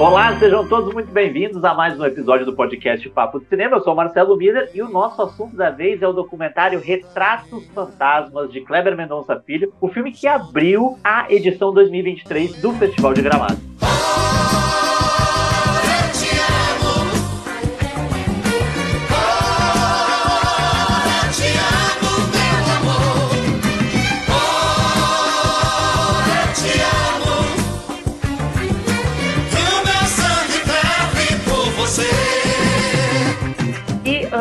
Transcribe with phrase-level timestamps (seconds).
[0.00, 3.76] Olá, sejam todos muito bem-vindos a mais um episódio do podcast Papo de Cinema.
[3.76, 8.50] Eu sou Marcelo Miller e o nosso assunto da vez é o documentário Retratos Fantasmas
[8.50, 13.58] de Kleber Mendonça Filho, o filme que abriu a edição 2023 do Festival de Gramado.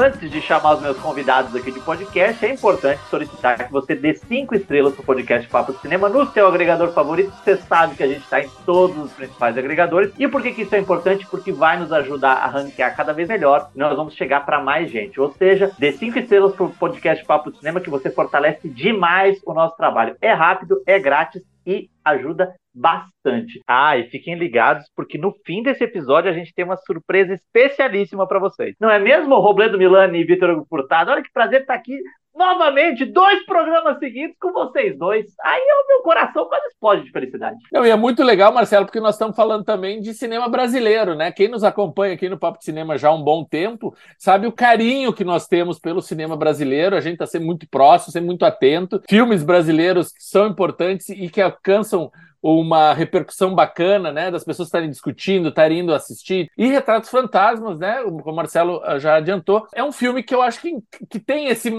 [0.10, 4.16] Antes de chamar os meus convidados aqui de podcast, é importante solicitar que você dê
[4.16, 7.32] cinco estrelas pro podcast Papo de Cinema no seu agregador favorito.
[7.44, 10.12] Você sabe que a gente está em todos os principais agregadores.
[10.18, 11.28] E por que, que isso é importante?
[11.28, 15.22] Porque vai nos ajudar a ranquear cada vez melhor nós vamos chegar para mais gente.
[15.22, 19.54] Ou seja, dê cinco estrelas pro podcast Papo de Cinema que você fortalece demais o
[19.54, 20.16] nosso trabalho.
[20.20, 23.62] É rápido, é grátis e ajuda bastante.
[23.68, 28.26] Ah, e fiquem ligados, porque no fim desse episódio a gente tem uma surpresa especialíssima
[28.26, 28.76] para vocês.
[28.80, 31.12] Não é mesmo, Robledo Milani e Vitor Furtado?
[31.12, 32.00] Olha que prazer estar aqui
[32.40, 35.26] novamente, dois programas seguidos com vocês dois.
[35.44, 37.58] Aí o meu coração quase explode de felicidade.
[37.72, 41.34] Não, e é muito legal, Marcelo, porque nós estamos falando também de cinema brasileiro, né?
[41.34, 44.54] Quem nos acompanha aqui no Papo de Cinema já há um bom tempo, sabe o
[44.54, 46.96] carinho que nós temos pelo cinema brasileiro.
[46.96, 49.02] A gente está sempre muito próximo, sempre muito atento.
[49.10, 52.10] Filmes brasileiros que são importantes e que alcançam
[52.42, 56.50] uma repercussão bacana, né, das pessoas estarem discutindo, estarem indo assistir.
[56.58, 60.42] E Retratos Fantasmas, né, como o Marcelo ah, já adiantou, é um filme que eu
[60.42, 60.78] acho que,
[61.10, 61.72] que tem esse,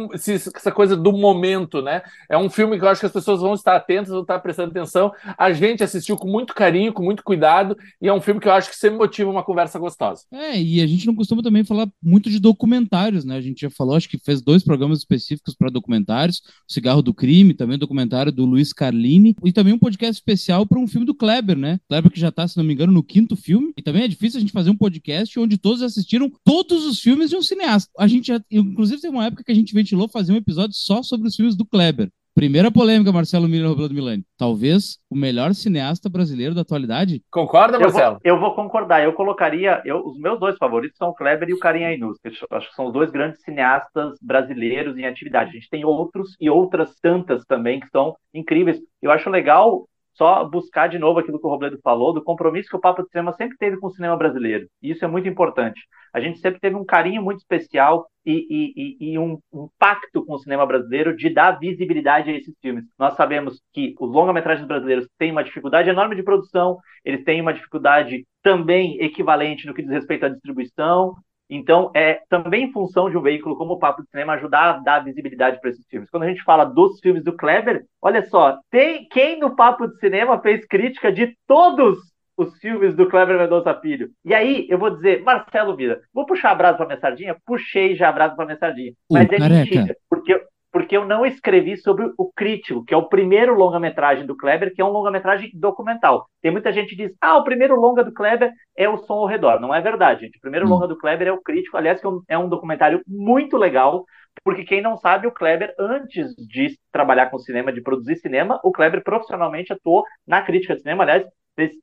[0.55, 2.03] essa coisa do momento, né?
[2.29, 4.71] É um filme que eu acho que as pessoas vão estar atentas, vão estar prestando
[4.71, 5.13] atenção.
[5.39, 8.53] A gente assistiu com muito carinho, com muito cuidado, e é um filme que eu
[8.53, 10.25] acho que sempre motiva uma conversa gostosa.
[10.33, 13.37] É, e a gente não costuma também falar muito de documentários, né?
[13.37, 17.15] A gente já falou, acho que fez dois programas específicos para documentários, o Cigarro do
[17.15, 21.07] Crime, também documentário do Luiz Carlini, e também um podcast especial especial para um filme
[21.07, 21.79] do Kleber, né?
[21.89, 23.73] Kleber que já tá, se não me engano, no quinto filme.
[23.77, 27.31] E também é difícil a gente fazer um podcast onde todos assistiram todos os filmes
[27.31, 27.91] de um cineasta.
[27.99, 31.03] A gente já, inclusive, teve uma época que a gente ventilou fazer um episódio só
[31.03, 32.11] sobre os filmes do Kleber.
[32.33, 34.25] Primeira polêmica, Marcelo Miller Roberto Milani.
[34.39, 37.21] Talvez o melhor cineasta brasileiro da atualidade.
[37.31, 38.19] Concorda, Marcelo?
[38.23, 39.03] Eu vou, eu vou concordar.
[39.03, 39.83] Eu colocaria.
[39.85, 42.19] Eu, os meus dois favoritos são o Kleber e o Karim Ainus.
[42.51, 45.51] Acho que são os dois grandes cineastas brasileiros em atividade.
[45.51, 48.81] A gente tem outros e outras tantas também que são incríveis.
[49.03, 52.77] Eu acho legal só buscar de novo aquilo que o Robledo falou, do compromisso que
[52.77, 54.67] o Papo de Cinema sempre teve com o cinema brasileiro.
[54.83, 55.81] E isso é muito importante.
[56.13, 60.35] A gente sempre teve um carinho muito especial e, e, e um, um, pacto com
[60.35, 62.85] o cinema brasileiro de dar visibilidade a esses filmes.
[62.99, 67.55] Nós sabemos que os longa-metragens brasileiros têm uma dificuldade enorme de produção, eles têm uma
[67.55, 71.15] dificuldade também equivalente no que diz respeito à distribuição,
[71.51, 74.79] então, é também em função de um veículo como o Papo de Cinema ajudar a
[74.79, 76.09] dar visibilidade para esses filmes.
[76.09, 79.99] Quando a gente fala dos filmes do Kleber, olha só, tem quem no Papo de
[79.99, 81.99] Cinema fez crítica de todos
[82.37, 84.11] os filmes do Kleber Mendonça Filho.
[84.25, 87.37] E aí, eu vou dizer, Marcelo Vida, vou puxar a brasa para a minha sardinha?
[87.45, 88.93] Puxei já a brasa para a minha sardinha.
[89.11, 89.55] Mas uh, é careca.
[89.55, 90.41] mentira, porque
[90.73, 94.81] porque eu não escrevi sobre o Crítico, que é o primeiro longa-metragem do Kleber, que
[94.81, 96.29] é um longa-metragem documental.
[96.41, 99.27] Tem muita gente que diz, ah, o primeiro longa do Kleber é o Som ao
[99.27, 99.61] Redor.
[99.61, 100.39] Não é verdade, gente.
[100.39, 100.71] O primeiro hum.
[100.71, 104.05] longa do Kleber é o Crítico, aliás, que é um é documentário muito legal,
[104.45, 108.73] porque quem não sabe, o Kleber, antes de trabalhar com cinema, de produzir cinema, o
[108.73, 111.25] Kleber profissionalmente atuou na crítica de cinema, aliás,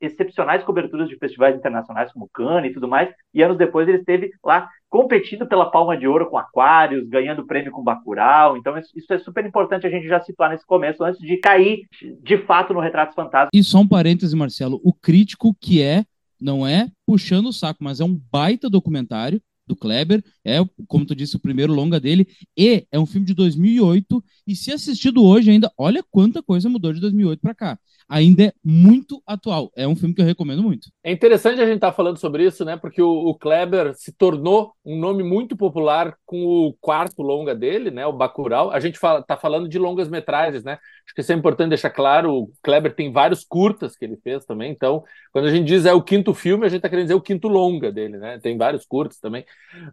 [0.01, 4.31] excepcionais coberturas de festivais internacionais como Cannes e tudo mais, e anos depois ele esteve
[4.43, 8.57] lá competindo pela Palma de Ouro com Aquários, ganhando prêmio com Bacurau.
[8.57, 11.81] Então, isso é super importante a gente já situar nesse começo, antes de cair
[12.21, 13.49] de fato no Retratos Fantasmas.
[13.53, 16.05] E só um parêntese, Marcelo: o crítico que é,
[16.39, 20.57] não é puxando o saco, mas é um baita documentário do Kleber, é,
[20.87, 24.71] como tu disse, o primeiro longa dele, e é um filme de 2008, e se
[24.71, 29.71] assistido hoje ainda, olha quanta coisa mudou de 2008 para cá ainda é muito atual.
[29.75, 30.89] É um filme que eu recomendo muito.
[31.03, 32.77] É interessante a gente estar tá falando sobre isso, né?
[32.77, 37.91] Porque o, o, Kleber se tornou um nome muito popular com o quarto longa dele,
[37.91, 38.05] né?
[38.05, 38.71] O Bacurau.
[38.71, 40.79] A gente fala, tá falando de longas metragens, né?
[41.05, 42.33] Acho que isso é importante deixar claro.
[42.33, 44.71] O Kleber tem vários curtas que ele fez também.
[44.71, 47.21] Então, quando a gente diz é o quinto filme, a gente está querendo dizer o
[47.21, 48.39] quinto longa dele, né?
[48.39, 49.45] Tem vários curtas também.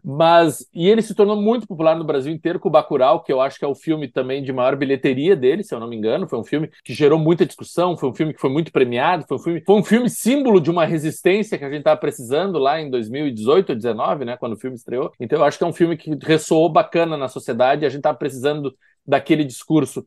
[0.03, 3.41] Mas e ele se tornou muito popular no Brasil inteiro com o Bacurau, que eu
[3.41, 6.27] acho que é o filme também de maior bilheteria dele, se eu não me engano.
[6.27, 9.37] Foi um filme que gerou muita discussão foi um filme que foi muito premiado, foi
[9.37, 12.79] um filme, foi um filme símbolo de uma resistência que a gente estava precisando lá
[12.79, 15.11] em 2018 ou 2019, né, quando o filme estreou.
[15.19, 17.99] Então eu acho que é um filme que ressoou bacana na sociedade e a gente
[17.99, 20.05] estava precisando daquele discurso.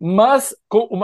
[0.00, 0.54] Mas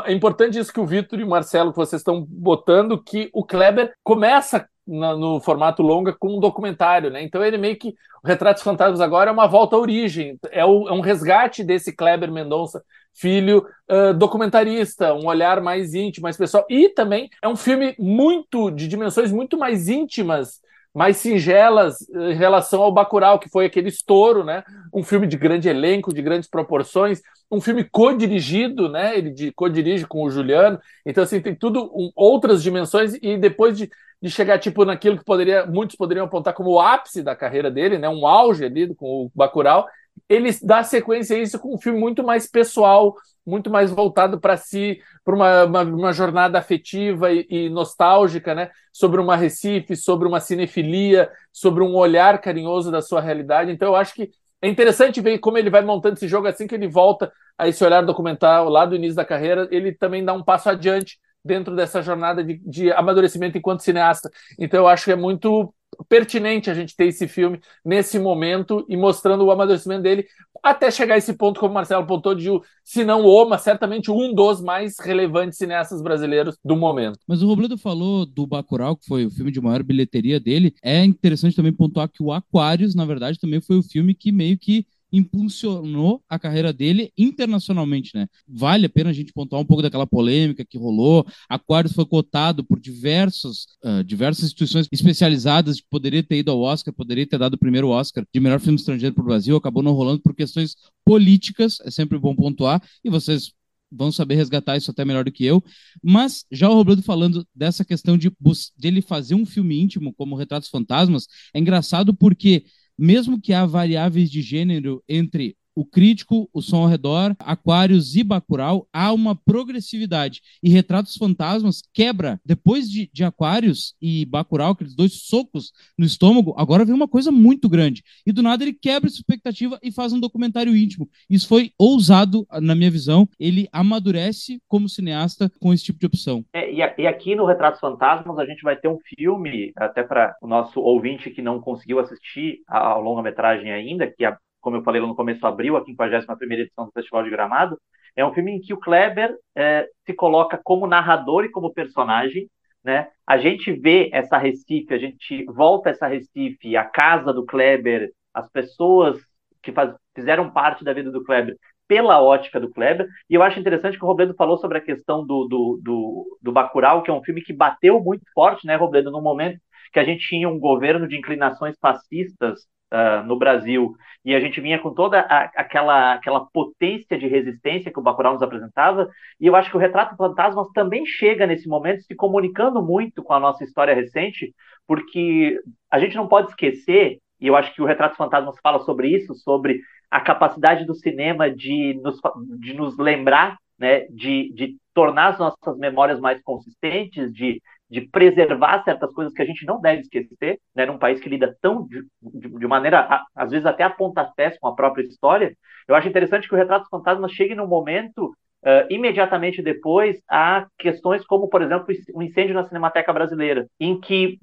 [0.06, 3.44] é importante isso que o Vitor e o Marcelo que vocês estão botando, que o
[3.44, 7.20] Kleber começa no formato longa com um documentário, né?
[7.20, 7.88] Então ele meio que
[8.22, 11.94] o Retratos Fantasmas agora é uma volta à origem, é, o, é um resgate desse
[11.94, 12.82] Kleber Mendonça
[13.12, 16.66] filho uh, documentarista, um olhar mais íntimo, mais pessoal.
[16.68, 20.60] E também é um filme muito de dimensões muito mais íntimas
[20.96, 24.64] mais singelas em relação ao Bacurau, que foi aquele estouro, né?
[24.94, 27.20] Um filme de grande elenco, de grandes proporções,
[27.50, 29.14] um filme co-dirigido, né?
[29.18, 30.80] Ele co-dirige com o Juliano.
[31.04, 33.90] Então, assim, tem tudo um, outras dimensões e depois de,
[34.22, 37.98] de chegar, tipo, naquilo que poderia, muitos poderiam apontar como o ápice da carreira dele,
[37.98, 38.08] né?
[38.08, 39.86] Um auge ali com o Bacurau,
[40.28, 43.14] ele dá sequência a isso com um filme muito mais pessoal,
[43.46, 48.70] muito mais voltado para si, para uma, uma, uma, jornada afetiva e, e, nostálgica, né?
[48.92, 53.70] Sobre uma Recife, sobre uma cinefilia, sobre um olhar carinhoso da sua realidade.
[53.70, 54.30] Então, eu acho que
[54.60, 57.84] é interessante ver como ele vai montando esse jogo assim que ele volta a esse
[57.84, 62.02] olhar documental lá do início da carreira, ele também dá um passo adiante dentro dessa
[62.02, 64.28] jornada de, de amadurecimento enquanto cineasta.
[64.58, 65.72] Então, eu acho que é muito
[66.08, 70.26] pertinente a gente ter esse filme nesse momento e mostrando o amadurecimento dele
[70.62, 72.48] até chegar a esse ponto, como o Marcelo apontou, de
[72.84, 77.18] se não o, mas certamente um dos mais relevantes cineastas brasileiros do momento.
[77.26, 80.74] Mas o Robledo falou do Bacurau, que foi o filme de maior bilheteria dele.
[80.82, 84.58] É interessante também pontuar que o Aquarius, na verdade, também foi o filme que meio
[84.58, 88.26] que impulsionou a carreira dele internacionalmente, né?
[88.46, 91.26] Vale a pena a gente pontuar um pouco daquela polêmica que rolou.
[91.48, 97.26] Aquarius foi cotado por diversos, uh, diversas instituições especializadas poderia ter ido ao Oscar, poderia
[97.26, 100.20] ter dado o primeiro Oscar de melhor filme estrangeiro para o Brasil, acabou não rolando
[100.20, 103.52] por questões políticas, é sempre bom pontuar, e vocês
[103.90, 105.62] vão saber resgatar isso até melhor do que eu.
[106.02, 110.36] Mas já o Robledo falando dessa questão de, de ele fazer um filme íntimo como
[110.36, 112.64] Retratos Fantasmas, é engraçado porque
[112.98, 118.24] mesmo que há variáveis de gênero entre o crítico, o som ao redor, Aquários e
[118.24, 120.40] Bacurau, há uma progressividade.
[120.62, 126.54] E Retratos Fantasmas quebra, depois de, de Aquários e Bacurau, aqueles dois socos no estômago,
[126.56, 128.02] agora vem uma coisa muito grande.
[128.26, 131.08] E do nada ele quebra essa expectativa e faz um documentário íntimo.
[131.28, 133.28] Isso foi ousado, na minha visão.
[133.38, 136.42] Ele amadurece como cineasta com esse tipo de opção.
[136.54, 140.34] É, e, e aqui no Retratos Fantasmas a gente vai ter um filme, até para
[140.40, 144.82] o nosso ouvinte que não conseguiu assistir a, a longa-metragem ainda, que a como eu
[144.82, 147.78] falei no começo, abriu a 51 edição do Festival de Gramado,
[148.16, 152.50] é um filme em que o Kleber é, se coloca como narrador e como personagem,
[152.82, 153.06] né?
[153.24, 158.50] A gente vê essa Recife, a gente volta essa Recife, a casa do Kleber, as
[158.50, 159.20] pessoas
[159.62, 163.60] que faz, fizeram parte da vida do Kleber pela ótica do Kleber, e eu acho
[163.60, 167.14] interessante que o Robledo falou sobre a questão do, do, do, do Bacurau, que é
[167.14, 169.60] um filme que bateu muito forte, né, Robledo, no momento
[169.92, 173.94] que a gente tinha um governo de inclinações fascistas uh, no Brasil,
[174.24, 178.32] e a gente vinha com toda a, aquela, aquela potência de resistência que o Bacurau
[178.34, 179.08] nos apresentava,
[179.40, 183.32] e eu acho que o Retrato Fantasmas também chega nesse momento se comunicando muito com
[183.32, 184.54] a nossa história recente,
[184.86, 185.58] porque
[185.90, 189.34] a gente não pode esquecer, e eu acho que o Retrato Fantasmas fala sobre isso,
[189.34, 189.80] sobre
[190.10, 192.18] a capacidade do cinema de nos,
[192.58, 198.82] de nos lembrar, né, de, de tornar as nossas memórias mais consistentes, de de preservar
[198.84, 202.02] certas coisas que a gente não deve esquecer, né, num país que lida tão de,
[202.20, 205.56] de, maneira, às vezes até a pontapés com a própria história,
[205.86, 208.32] eu acho interessante que o Retratos Fantasmas chegue num momento
[208.64, 214.38] Uh, imediatamente depois a questões como, por exemplo, o incêndio na Cinemateca Brasileira, em que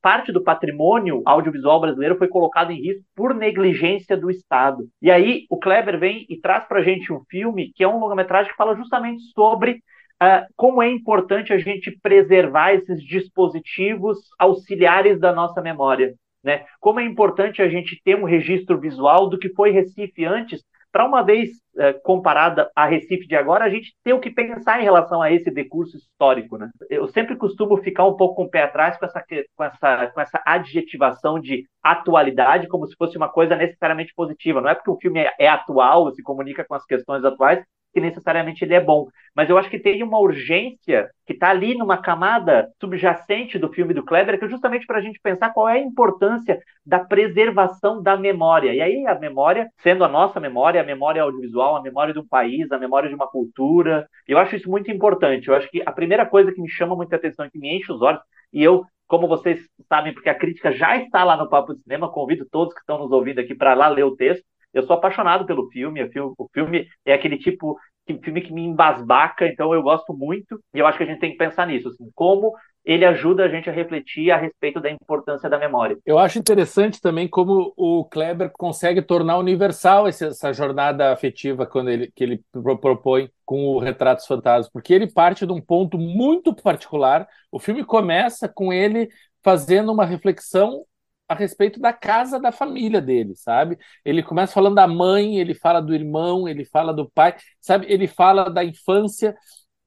[0.00, 4.88] parte do patrimônio audiovisual brasileiro foi colocado em risco por negligência do Estado.
[5.02, 7.98] E aí o Kleber vem e traz para a gente um filme que é um
[7.98, 9.82] longa-metragem que fala justamente sobre
[10.22, 16.14] Uh, como é importante a gente preservar esses dispositivos auxiliares da nossa memória.
[16.42, 16.64] Né?
[16.80, 20.62] Como é importante a gente ter um registro visual do que foi Recife antes,
[20.96, 24.80] para uma vez uh, comparada a Recife de agora, a gente ter o que pensar
[24.80, 26.56] em relação a esse decurso histórico.
[26.56, 26.70] Né?
[26.88, 29.22] Eu sempre costumo ficar um pouco com o pé atrás com essa,
[29.54, 34.62] com, essa, com essa adjetivação de atualidade, como se fosse uma coisa necessariamente positiva.
[34.62, 37.62] Não é porque o filme é, é atual, se comunica com as questões atuais,
[37.96, 39.08] que necessariamente ele é bom.
[39.34, 43.94] Mas eu acho que tem uma urgência que está ali numa camada subjacente do filme
[43.94, 48.02] do Kleber, que é justamente para a gente pensar qual é a importância da preservação
[48.02, 48.74] da memória.
[48.74, 52.28] E aí a memória, sendo a nossa memória, a memória audiovisual, a memória de um
[52.28, 55.48] país, a memória de uma cultura, eu acho isso muito importante.
[55.48, 58.02] Eu acho que a primeira coisa que me chama muita atenção, que me enche os
[58.02, 58.20] olhos,
[58.52, 62.10] e eu como vocês sabem, porque a crítica já está lá no Papo de Cinema,
[62.10, 64.44] convido todos que estão nos ouvindo aqui para lá ler o texto.
[64.76, 69.46] Eu sou apaixonado pelo filme, o filme é aquele tipo de filme que me embasbaca,
[69.46, 72.10] então eu gosto muito, e eu acho que a gente tem que pensar nisso, assim,
[72.14, 72.52] como
[72.84, 75.96] ele ajuda a gente a refletir a respeito da importância da memória.
[76.04, 82.12] Eu acho interessante também como o Kleber consegue tornar universal essa jornada afetiva quando ele,
[82.14, 87.26] que ele propõe com o Retratos Fantasmas, porque ele parte de um ponto muito particular.
[87.50, 89.08] O filme começa com ele
[89.42, 90.84] fazendo uma reflexão
[91.28, 93.78] a respeito da casa da família dele, sabe?
[94.04, 97.86] Ele começa falando da mãe, ele fala do irmão, ele fala do pai, sabe?
[97.88, 99.36] Ele fala da infância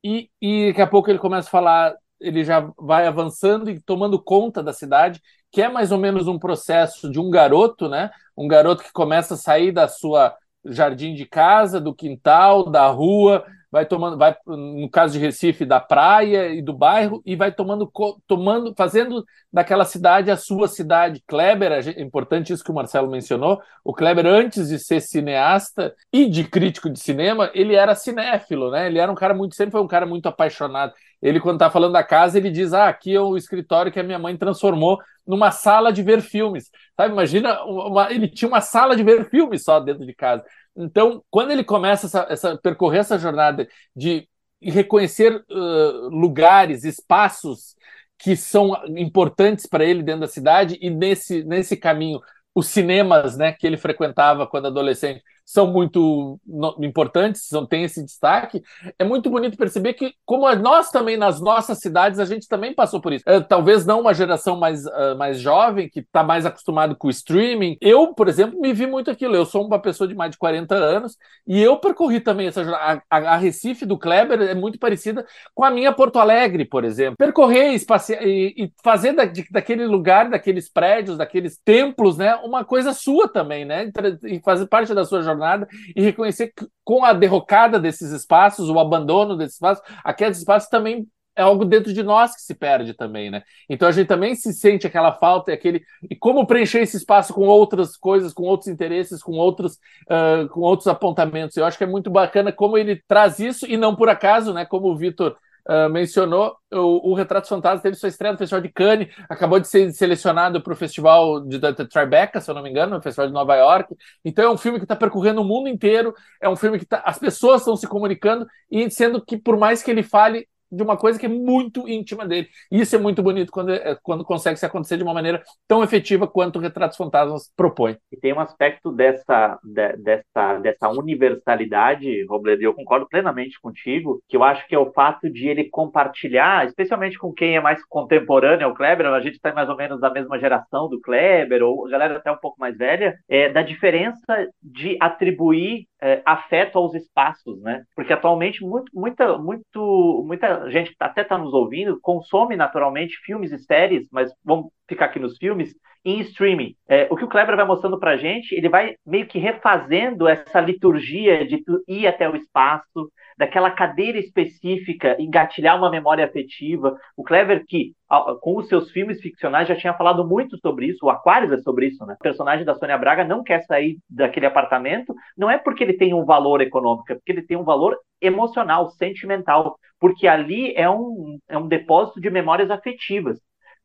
[0.04, 4.22] e, e daqui a pouco ele começa a falar, ele já vai avançando e tomando
[4.22, 8.12] conta da cidade, que é mais ou menos um processo de um garoto, né?
[8.38, 10.36] Um garoto que começa a sair da sua
[10.66, 15.80] jardim de casa, do quintal, da rua, vai tomando, vai no caso de Recife, da
[15.80, 17.92] praia e do bairro e vai tomando,
[18.28, 19.24] tomando, fazendo
[19.54, 21.24] daquela cidade a sua cidade.
[21.28, 23.62] Kleber, é importante isso que o Marcelo mencionou.
[23.84, 28.88] O Kleber, antes de ser cineasta e de crítico de cinema, ele era cinéfilo, né?
[28.88, 30.94] Ele era um cara muito, sempre foi um cara muito apaixonado.
[31.22, 34.04] Ele, quando está falando da casa, ele diz: Ah, aqui é o escritório que a
[34.04, 34.98] minha mãe transformou
[35.30, 36.72] numa sala de ver filmes.
[36.98, 37.14] Sabe?
[37.14, 40.44] Imagina, uma, ele tinha uma sala de ver filmes só dentro de casa.
[40.76, 44.28] Então, quando ele começa essa, essa percorrer essa jornada de
[44.60, 47.76] reconhecer uh, lugares, espaços
[48.18, 52.20] que são importantes para ele dentro da cidade e nesse, nesse caminho
[52.54, 56.40] os cinemas né, que ele frequentava quando adolescente são muito
[56.80, 58.62] importantes, são, tem esse destaque.
[59.00, 63.02] É muito bonito perceber que, como nós também, nas nossas cidades, a gente também passou
[63.02, 63.24] por isso.
[63.28, 67.10] É, talvez não uma geração mais, uh, mais jovem, que está mais acostumado com o
[67.10, 67.78] streaming.
[67.82, 69.36] Eu, por exemplo, me vi muito aquilo.
[69.36, 73.02] Eu sou uma pessoa de mais de 40 anos e eu percorri também essa a,
[73.10, 75.26] a, Recife do Kleber é muito parecida
[75.56, 77.18] com a minha Porto Alegre, por exemplo.
[77.18, 82.94] Percorrer e, e fazer da, de, daquele lugar, daqueles prédios, daqueles templos, né, uma coisa
[82.94, 83.92] sua também, né?
[84.24, 88.70] E fazer parte da sua jornada jornada e reconhecer que com a derrocada desses espaços,
[88.70, 92.94] o abandono desses espaços, aqueles espaços também é algo dentro de nós que se perde
[92.94, 93.44] também, né?
[93.70, 97.48] Então a gente também se sente aquela falta, aquele e como preencher esse espaço com
[97.48, 99.76] outras coisas, com outros interesses, com outros,
[100.10, 101.56] uh, com outros apontamentos.
[101.56, 104.66] Eu acho que é muito bacana como ele traz isso e não por acaso, né?
[104.66, 105.38] Como o Vitor
[105.68, 109.68] uh, mencionou, o, o Retratos Fantasmas teve sua estreia no Festival de Cannes, acabou de
[109.68, 113.02] ser selecionado para o Festival de, de, de, Tribeca, se eu não me engano, no
[113.02, 113.96] Festival de Nova York.
[114.24, 117.02] Então é um filme que está percorrendo o mundo inteiro, é um filme que tá,
[117.06, 120.98] as pessoas estão se comunicando e sendo que, por mais que ele fale de uma
[120.98, 122.48] coisa que é muito íntima dele.
[122.72, 125.84] E isso é muito bonito quando, é, quando consegue se acontecer de uma maneira tão
[125.84, 127.98] efetiva quanto o Retratos Fantasmas propõe.
[128.12, 134.22] E tem um aspecto dessa, de, dessa, dessa universalidade, Robledo, e eu concordo plenamente contigo,
[134.28, 137.84] que eu acho que é o fato de ele compartilhar, especialmente com quem é mais
[137.86, 141.88] contemporâneo ao Kleber, a gente está mais ou menos da mesma geração do Kleber, ou
[141.90, 147.62] galera até um pouco mais velha, é, da diferença de atribuir é, afeto aos espaços,
[147.62, 147.84] né?
[147.96, 153.52] Porque atualmente muito, muita, muito, muita gente que até está nos ouvindo consome naturalmente filmes
[153.52, 156.76] e séries, mas vamos ficar aqui nos filmes, em streaming.
[156.88, 160.28] É, o que o Kleber vai mostrando para a gente, ele vai meio que refazendo
[160.28, 166.98] essa liturgia de ir até o espaço, daquela cadeira específica, engatilhar uma memória afetiva.
[167.16, 167.94] O Kleber, que
[168.42, 171.88] com os seus filmes ficcionais já tinha falado muito sobre isso, o Aquarius é sobre
[171.88, 172.16] isso, né?
[172.16, 176.14] O personagem da Sônia Braga não quer sair daquele apartamento, não é porque ele tem
[176.14, 181.40] um valor econômico, é porque ele tem um valor emocional, sentimental, porque ali é um,
[181.48, 183.40] é um depósito de memórias afetivas.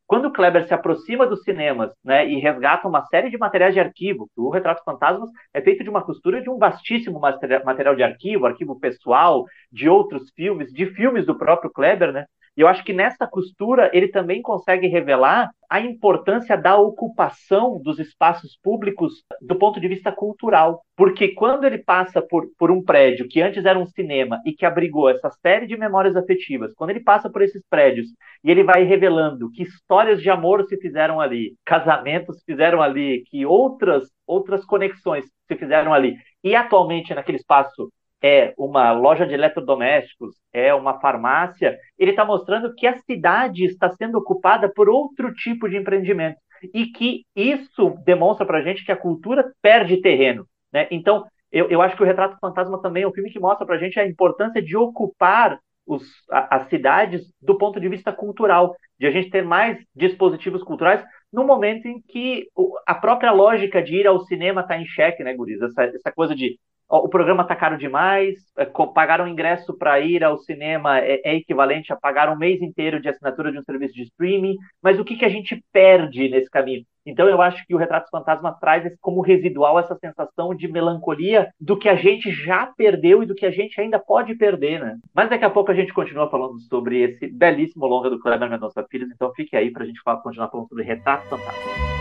[0.07, 3.79] Quando o Kleber se aproxima dos cinemas né, e resgata uma série de materiais de
[3.79, 8.45] arquivo, o Retrato Fantasmas é feito de uma costura de um vastíssimo material de arquivo,
[8.45, 12.25] arquivo pessoal, de outros filmes, de filmes do próprio Kleber, né?
[12.57, 17.99] E eu acho que nessa costura ele também consegue revelar a importância da ocupação dos
[17.99, 20.81] espaços públicos do ponto de vista cultural.
[20.95, 24.65] Porque quando ele passa por, por um prédio que antes era um cinema e que
[24.65, 28.07] abrigou essa série de memórias afetivas, quando ele passa por esses prédios
[28.43, 33.23] e ele vai revelando que histórias de amor se fizeram ali, casamentos se fizeram ali,
[33.25, 37.91] que outras, outras conexões se fizeram ali, e atualmente naquele espaço
[38.25, 43.91] é uma loja de eletrodomésticos, é uma farmácia, ele está mostrando que a cidade está
[43.91, 46.37] sendo ocupada por outro tipo de empreendimento
[46.73, 50.47] e que isso demonstra para a gente que a cultura perde terreno.
[50.73, 50.87] Né?
[50.89, 53.75] Então, eu, eu acho que o Retrato Fantasma também é um filme que mostra para
[53.75, 56.01] a gente a importância de ocupar os,
[56.31, 61.05] a, as cidades do ponto de vista cultural, de a gente ter mais dispositivos culturais
[61.31, 62.47] no momento em que
[62.87, 65.61] a própria lógica de ir ao cinema está em xeque, né, Guriz?
[65.61, 66.57] Essa, essa coisa de
[66.89, 71.35] o programa está caro demais, é, pagar um ingresso para ir ao cinema é, é,
[71.35, 75.03] equivalente a pagar um mês inteiro de assinatura de um serviço de streaming, mas o
[75.03, 76.83] que, que a gente perde nesse caminho?
[77.05, 81.77] Então eu acho que o Retratos Fantasma traz como residual essa sensação de melancolia do
[81.77, 84.97] que a gente já perdeu e do que a gente ainda pode perder, né?
[85.13, 88.85] Mas daqui a pouco a gente continua falando sobre esse belíssimo longa do Kleber Mendonça
[88.89, 91.94] Filhos, então fique aí para a gente continuar falando sobre Retratos Fantasma.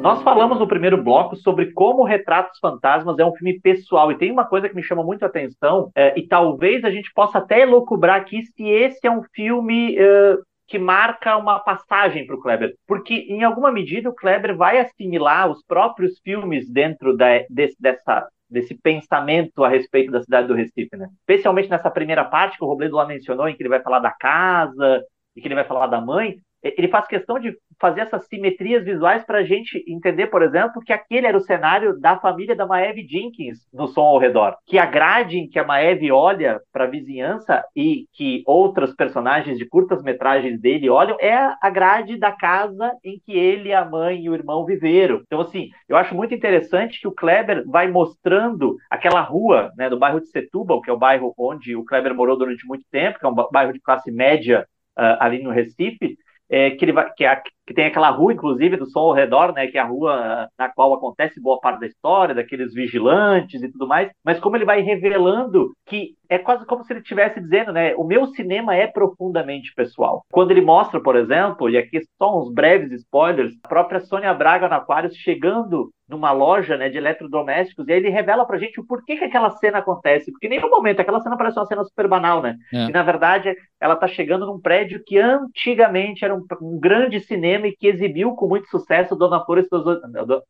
[0.03, 4.33] Nós falamos no primeiro bloco sobre como Retratos Fantasmas é um filme pessoal, e tem
[4.33, 7.61] uma coisa que me chama muito a atenção, é, e talvez a gente possa até
[7.61, 10.37] elocubrar aqui se esse é um filme é,
[10.73, 15.47] que marca uma passagem para o Kleber, porque em alguma medida o Kleber vai assimilar
[15.47, 20.97] os próprios filmes dentro da, desse, dessa, desse pensamento a respeito da cidade do Recife,
[20.97, 21.07] né?
[21.19, 24.09] Especialmente nessa primeira parte que o Robledo lá mencionou, em que ele vai falar da
[24.09, 25.03] casa
[25.35, 29.23] e que ele vai falar da mãe, ele faz questão de fazer essas simetrias visuais
[29.25, 33.05] para a gente entender, por exemplo, que aquele era o cenário da família da Maeve
[33.05, 34.55] Jenkins no som ao redor.
[34.65, 39.57] Que a grade em que a Maeve olha para a vizinhança e que outras personagens
[39.57, 44.21] de curtas metragens dele olham é a grade da casa em que ele, a mãe
[44.21, 45.21] e o irmão viveram.
[45.25, 49.99] Então, assim, eu acho muito interessante que o Kleber vai mostrando aquela rua né, do
[49.99, 53.25] bairro de Setúbal, que é o bairro onde o Kleber morou durante muito tempo, que
[53.25, 54.65] é um bairro de classe média
[54.97, 56.17] uh, ali no Recife,
[56.49, 59.53] é, que, ele vai, que, é, que, tem aquela rua, inclusive, do som ao redor,
[59.53, 63.71] né, que é a rua na qual acontece boa parte da história, daqueles vigilantes e
[63.71, 67.71] tudo mais, mas como ele vai revelando que é quase como se ele estivesse dizendo,
[67.71, 70.23] né, o meu cinema é profundamente pessoal.
[70.31, 74.67] Quando ele mostra, por exemplo, e aqui só uns breves spoilers, a própria Sônia Braga
[74.67, 78.85] na Aquarius chegando numa loja né, de eletrodomésticos, e aí ele revela pra gente o
[78.85, 82.07] porquê que aquela cena acontece, porque em nenhum momento aquela cena parece uma cena super
[82.07, 82.55] banal, né?
[82.73, 82.85] É.
[82.85, 87.67] E na verdade ela tá chegando num prédio que antigamente era um, um grande cinema
[87.67, 89.67] e que exibiu com muito sucesso Dona Flores,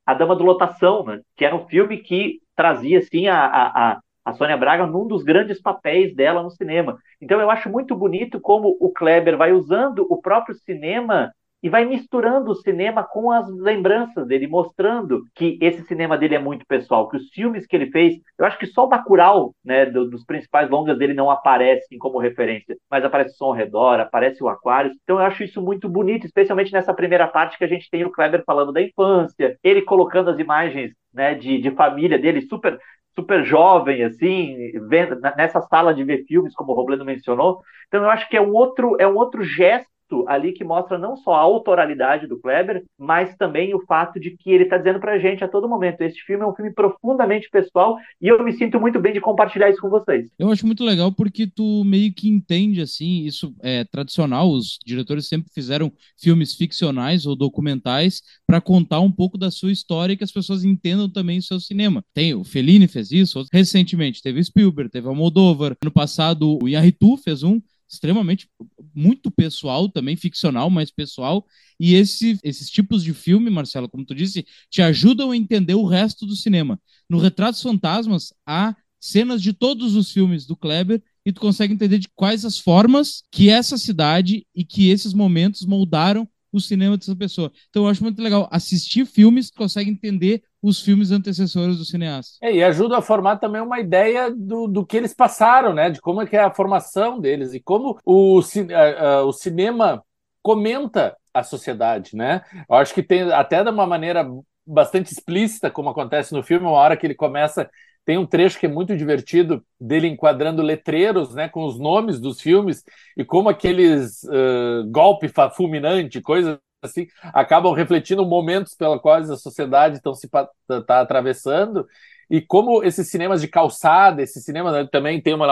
[0.06, 1.20] a Dama do Lotação, né?
[1.36, 5.62] Que era um filme que trazia assim a, a, a Sônia Braga num dos grandes
[5.62, 6.98] papéis dela no cinema.
[7.22, 11.32] Então eu acho muito bonito como o Kleber vai usando o próprio cinema
[11.64, 16.40] e vai misturando o cinema com as lembranças dele, mostrando que esse cinema dele é
[16.40, 19.86] muito pessoal, que os filmes que ele fez, eu acho que só o Bacurau, né,
[19.86, 24.02] do, dos principais longas dele não aparecem como referência, mas aparece o Som ao Redor,
[24.02, 27.68] aparece o Aquários, então eu acho isso muito bonito, especialmente nessa primeira parte que a
[27.68, 32.20] gente tem o Kleber falando da infância, ele colocando as imagens né, de, de família
[32.20, 32.78] dele super
[33.16, 37.62] super jovem, assim, vendo, nessa sala de ver filmes, como o Robledo mencionou.
[37.88, 39.88] Então, eu acho que é um outro, é um outro gesto
[40.28, 44.52] ali que mostra não só a autoralidade do Kleber, mas também o fato de que
[44.52, 47.50] ele está dizendo para a gente a todo momento: este filme é um filme profundamente
[47.50, 50.30] pessoal e eu me sinto muito bem de compartilhar isso com vocês.
[50.38, 55.28] Eu acho muito legal porque tu meio que entende assim, isso é tradicional, os diretores
[55.28, 60.24] sempre fizeram filmes ficcionais ou documentais para contar um pouco da sua história e que
[60.24, 62.04] as pessoas entendam também o seu cinema.
[62.14, 67.44] Tem o Fellini fez isso, recentemente teve Spielberg, teve Almodóvar, ano passado o Iñárritu fez
[67.44, 67.62] um
[67.94, 68.50] extremamente
[68.94, 71.46] muito pessoal também, ficcional, mas pessoal.
[71.80, 75.86] E esse, esses tipos de filme, Marcelo, como tu disse, te ajudam a entender o
[75.86, 76.80] resto do cinema.
[77.10, 82.00] No Retratos Fantasmas, há cenas de todos os filmes do Kleber e tu consegue entender
[82.00, 87.16] de quais as formas que essa cidade e que esses momentos moldaram o cinema dessa
[87.16, 87.52] pessoa.
[87.70, 92.38] Então eu acho muito legal assistir filmes que consegue entender os filmes antecessores do cineasta.
[92.42, 95.90] É, e ajuda a formar também uma ideia do, do que eles passaram, né?
[95.90, 100.02] De como é que é a formação deles e como o, o cinema
[100.42, 102.42] comenta a sociedade, né?
[102.70, 104.26] Eu acho que tem até de uma maneira
[104.66, 107.70] bastante explícita, como acontece no filme, uma hora que ele começa
[108.06, 112.42] tem um trecho que é muito divertido dele enquadrando letreiros, né, com os nomes dos
[112.42, 112.84] filmes
[113.16, 119.98] e como aqueles uh, golpe fulminante, coisas assim, acabam refletindo momentos pelos quais a sociedade
[119.98, 120.50] está se tá,
[120.86, 121.88] tá atravessando
[122.30, 125.48] e como esses cinemas de calçada, esse cinema né, também tem uma,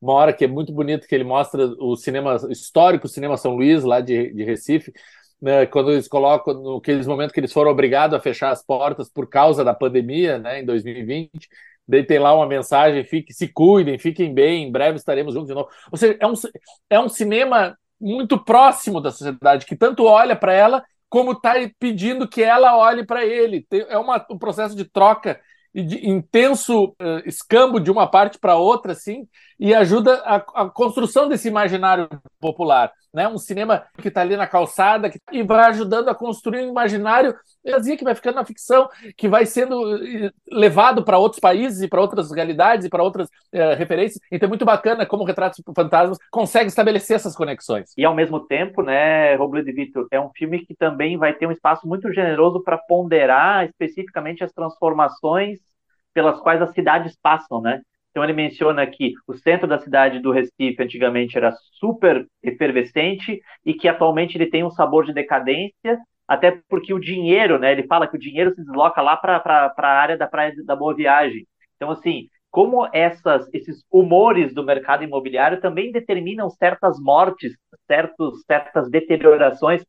[0.00, 3.54] uma hora que é muito bonito que ele mostra o cinema histórico, o cinema São
[3.54, 4.92] Luís lá de, de Recife,
[5.40, 9.28] né, quando eles colocam naqueles momentos que eles foram obrigados a fechar as portas por
[9.28, 11.30] causa da pandemia, né, em 2020,
[11.86, 15.54] daí tem lá uma mensagem, fique, se cuidem, fiquem bem, em breve estaremos juntos de
[15.54, 15.68] novo.
[15.92, 16.32] Ou seja, é um,
[16.90, 22.28] é um cinema muito próximo da sociedade, que tanto olha para ela, como está pedindo
[22.28, 23.66] que ela olhe para ele.
[23.88, 25.40] É uma, um processo de troca
[25.74, 29.26] e de intenso uh, escambo de uma parte para outra, assim,
[29.58, 32.08] e ajuda a, a construção desse imaginário
[32.40, 32.92] popular.
[33.14, 33.28] Né?
[33.28, 37.34] Um cinema que está ali na calçada que, e vai ajudando a construir um imaginário
[37.96, 42.00] que vai ficando na ficção, que vai sendo eh, levado para outros países e para
[42.00, 44.20] outras realidades e para outras uh, referências.
[44.30, 47.92] Então é muito bacana como Retratos Fantasmas consegue estabelecer essas conexões.
[47.96, 51.46] E ao mesmo tempo, né, Robledo e Vitor, é um filme que também vai ter
[51.46, 55.60] um espaço muito generoso para ponderar especificamente as transformações
[56.12, 57.80] pelas quais as cidades passam, né?
[58.14, 63.74] Então ele menciona que o centro da cidade do Recife antigamente era super efervescente e
[63.74, 65.98] que atualmente ele tem um sabor de decadência,
[66.28, 67.72] até porque o dinheiro, né?
[67.72, 69.42] Ele fala que o dinheiro se desloca lá para
[69.76, 71.44] a área da praia da Boa Viagem.
[71.74, 77.56] Então assim, como essas, esses humores do mercado imobiliário também determinam certas mortes,
[77.88, 79.82] certos, certas deteriorações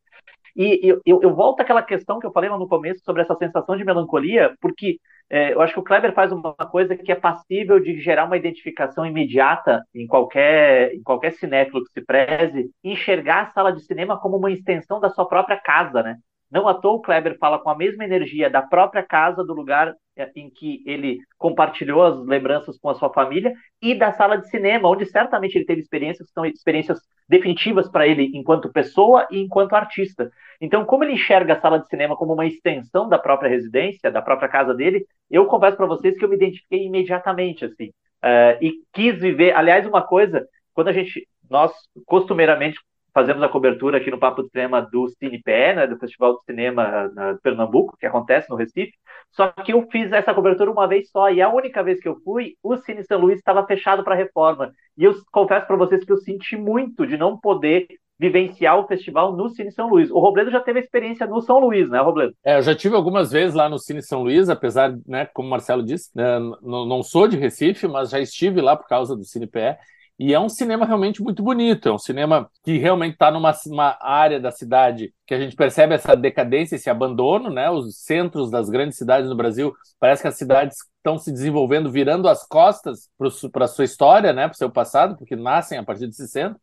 [0.56, 3.76] e eu, eu, volto àquela questão que eu falei lá no começo sobre essa sensação
[3.76, 7.80] de melancolia, porque é, eu acho que o Kleber faz uma coisa que é passível
[7.80, 13.52] de gerar uma identificação imediata em qualquer, em qualquer cinéfilo que se preze, enxergar a
[13.52, 16.18] sala de cinema como uma extensão da sua própria casa, né?
[16.56, 19.94] Não à toa o Kleber fala com a mesma energia da própria casa, do lugar
[20.16, 24.50] é, em que ele compartilhou as lembranças com a sua família, e da sala de
[24.50, 29.42] cinema, onde certamente ele teve experiências que são experiências definitivas para ele enquanto pessoa e
[29.42, 30.32] enquanto artista.
[30.62, 34.22] Então, como ele enxerga a sala de cinema como uma extensão da própria residência, da
[34.22, 37.88] própria casa dele, eu confesso para vocês que eu me identifiquei imediatamente assim.
[38.24, 39.54] Uh, e quis viver.
[39.54, 41.74] Aliás, uma coisa, quando a gente, nós
[42.06, 42.80] costumeiramente
[43.16, 47.10] fazemos a cobertura aqui no Papo de Cinema do CinePE, né, do Festival de Cinema
[47.16, 48.92] na Pernambuco, que acontece no Recife.
[49.32, 52.18] Só que eu fiz essa cobertura uma vez só, e a única vez que eu
[52.26, 54.74] fui, o Cine São Luís estava fechado para reforma.
[54.98, 57.88] E eu confesso para vocês que eu senti muito de não poder
[58.20, 60.12] vivenciar o festival no Cine São Luís.
[60.12, 62.34] O Robledo já teve experiência no São Luís, né, Robledo?
[62.46, 65.52] É, eu já tive algumas vezes lá no Cine São Luís, apesar, né, como o
[65.52, 69.78] Marcelo disse, né, não sou de Recife, mas já estive lá por causa do CinePE.
[70.18, 73.54] E é um cinema realmente muito bonito, é um cinema que realmente está numa
[74.00, 77.70] área da cidade que a gente percebe essa decadência, esse abandono, né?
[77.70, 82.30] Os centros das grandes cidades no Brasil, parece que as cidades estão se desenvolvendo, virando
[82.30, 83.10] as costas
[83.52, 84.48] para a sua história, né?
[84.48, 86.58] Para o seu passado, porque nascem a partir desse centro.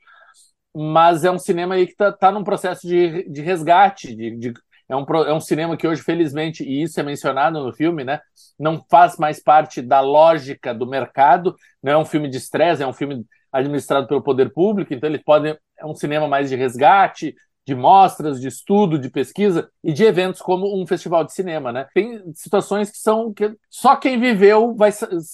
[0.75, 4.55] Mas é um cinema aí que está tá num processo de, de resgate, de, de
[4.89, 8.21] é um, é um cinema que hoje, felizmente, e isso é mencionado no filme, né,
[8.59, 12.87] não faz mais parte da lógica do mercado, não é um filme de estresse, é
[12.87, 17.35] um filme administrado pelo poder público, então eles podem é um cinema mais de resgate,
[17.67, 21.87] de mostras, de estudo, de pesquisa e de eventos como um festival de cinema, né?
[21.95, 24.91] Tem situações que são que só quem viveu vai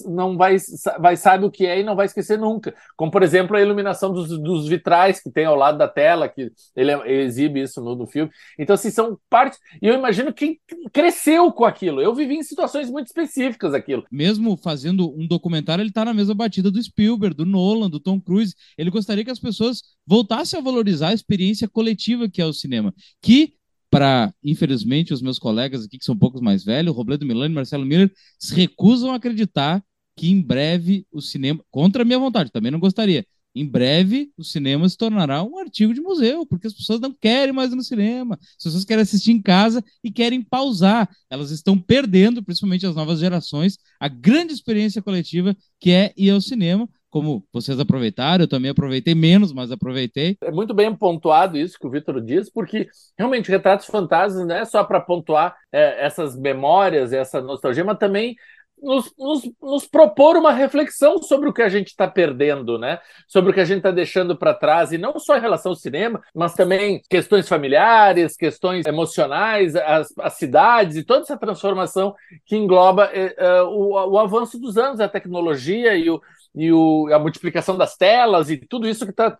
[0.06, 0.56] não vai,
[1.00, 2.74] vai sabe o que é e não vai esquecer nunca.
[2.96, 6.52] Como por exemplo a iluminação dos, dos vitrais que tem ao lado da tela, que
[6.76, 8.30] ele, ele exibe isso no, no, filme.
[8.58, 10.58] Então assim são partes e eu imagino quem
[10.92, 12.00] cresceu com aquilo.
[12.00, 14.04] Eu vivi em situações muito específicas aquilo.
[14.12, 18.20] Mesmo fazendo um documentário, ele está na mesma batida do Spielberg, do Nolan, do Tom
[18.20, 18.54] Cruise.
[18.76, 22.94] Ele gostaria que as pessoas voltassem a valorizar a experiência coletiva que é o cinema.
[23.20, 23.52] Que,
[23.90, 27.54] para, infelizmente, os meus colegas aqui, que são um pouco mais velhos, Robledo Milani e
[27.54, 29.84] Marcelo Miller, se recusam a acreditar
[30.16, 34.44] que em breve o cinema, contra a minha vontade, também não gostaria, em breve o
[34.44, 37.82] cinema se tornará um artigo de museu, porque as pessoas não querem mais ir no
[37.82, 41.08] cinema, as pessoas querem assistir em casa e querem pausar.
[41.30, 46.40] Elas estão perdendo, principalmente as novas gerações, a grande experiência coletiva que é ir ao
[46.40, 50.36] cinema, como vocês aproveitaram, eu também aproveitei menos, mas aproveitei.
[50.42, 54.64] É muito bem pontuado isso que o Vitor diz, porque realmente Retratos Fantasmas não é
[54.64, 58.36] só para pontuar é, essas memórias, essa nostalgia, mas também
[58.82, 62.98] nos, nos, nos, propor uma reflexão sobre o que a gente está perdendo, né?
[63.26, 65.76] Sobre o que a gente está deixando para trás, e não só em relação ao
[65.76, 72.14] cinema, mas também questões familiares, questões emocionais, as, as cidades e toda essa transformação
[72.46, 76.20] que engloba é, é, o, o avanço dos anos, a tecnologia e o,
[76.58, 79.38] e o, a multiplicação das telas e tudo isso que, tá,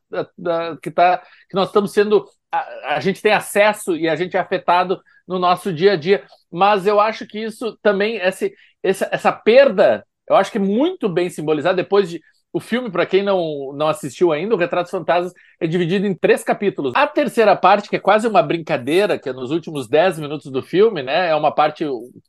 [0.80, 2.24] que, tá, que nós estamos sendo.
[2.50, 6.24] A, a, gente tem acesso e a gente é afetado no nosso dia a dia.
[6.50, 8.54] Mas eu acho que isso também, esse,
[8.84, 12.20] essa, essa perda, eu acho que é muito bem simbolizado depois de
[12.52, 16.42] o filme, para quem não, não assistiu ainda, o Retratos Fantasmas é dividido em três
[16.42, 16.94] capítulos.
[16.94, 20.62] A terceira parte, que é quase uma brincadeira, que é nos últimos dez minutos do
[20.62, 21.28] filme, né?
[21.28, 21.84] É uma parte,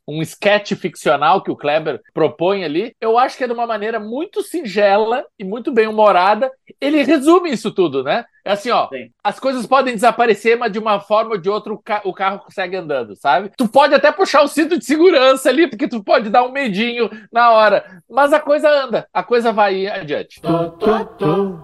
[0.06, 2.94] um sketch ficcional que o Kleber propõe ali.
[3.00, 6.50] Eu acho que é de uma maneira muito singela e muito bem humorada.
[6.80, 8.24] Ele resume isso tudo, né?
[8.50, 9.08] É assim, ó, Sim.
[9.22, 12.40] as coisas podem desaparecer, mas de uma forma ou de outra o, ca o, carro
[12.40, 13.52] consegue andando, sabe?
[13.56, 17.08] Tu pode até puxar o cinto de segurança ali, porque tu pode dar um medinho
[17.32, 20.42] na hora, mas a coisa anda, a coisa vai adiante.
[20.42, 21.60] Tô, tô, tô.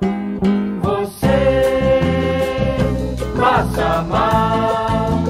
[0.80, 1.26] Você
[3.36, 5.24] passa mal,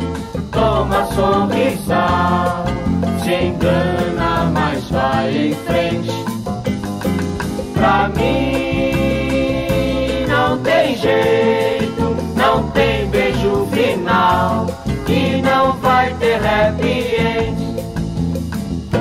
[0.52, 1.94] toma sorriso,
[3.24, 6.10] se engana, mas vai em frente.
[7.72, 8.75] Pra mim
[14.46, 14.66] mal
[15.42, 17.66] não vai ter happy end.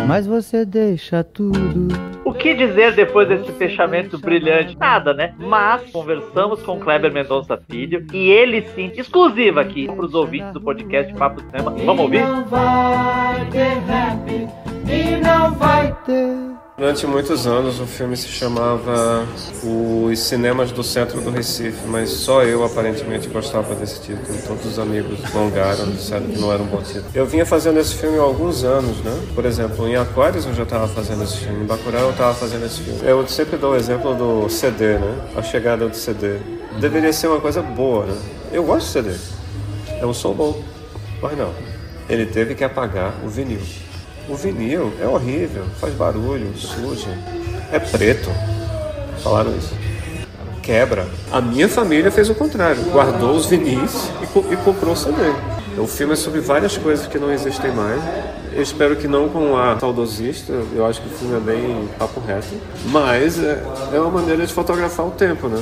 [0.07, 1.87] Mas você deixa tudo.
[2.23, 4.77] O que dizer depois desse fechamento brilhante?
[4.77, 5.33] Nada, né?
[5.39, 10.61] Mas conversamos com Kleber Mendonça Filho e ele sim, exclusiva aqui para os ouvintes do
[10.61, 11.71] podcast Papo Tema.
[11.71, 12.17] Vamos ouvir?
[12.17, 14.47] E não vai ter happy,
[14.91, 19.25] e não vai ter Durante muitos anos o filme se chamava
[19.63, 24.37] Os Cinemas do Centro do Recife, mas só eu aparentemente gostava desse título.
[24.45, 27.05] Todos os amigos longaram, disseram que não era um bom título.
[27.13, 29.25] Eu vinha fazendo esse filme há alguns anos, né?
[29.33, 32.65] Por exemplo, em Aquários eu já estava fazendo esse filme, em Bacurau eu estava fazendo
[32.65, 32.99] esse filme.
[33.03, 35.29] Eu sempre dou o exemplo do CD, né?
[35.37, 36.39] A chegada do CD.
[36.81, 38.17] Deveria ser uma coisa boa, né?
[38.51, 39.15] Eu gosto de CD.
[40.01, 40.61] É um som bom,
[41.21, 41.53] mas não.
[42.09, 43.61] Ele teve que apagar o vinil.
[44.27, 47.09] O vinil é horrível, faz barulho, suja,
[47.71, 48.29] é preto.
[49.23, 49.73] Falaram isso.
[50.63, 51.07] Quebra.
[51.31, 55.15] A minha família fez o contrário, guardou os vinis e, co- e comprou o CD.
[55.77, 58.01] O filme é sobre várias coisas que não existem mais.
[58.51, 62.19] Eu espero que não com a saudosista, eu acho que o filme é bem papo
[62.21, 62.47] reto.
[62.85, 63.61] Mas é,
[63.93, 65.53] é uma maneira de fotografar o tempo, né?